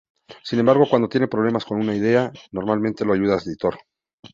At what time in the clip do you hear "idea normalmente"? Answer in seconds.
1.95-3.05